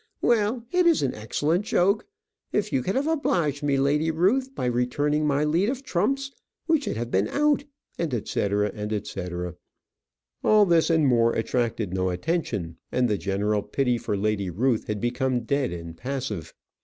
[0.23, 2.07] well, it is an excellent joke
[2.51, 6.31] if you could have obliged me, Lady Ruth, by returning my lead of trumps,
[6.67, 7.65] we should have been out,"
[7.99, 9.45] &c., &c., &c.
[10.43, 14.99] All this and more attracted no attention, and the general pity for Lady Ruth had
[14.99, 16.55] become dead and passive.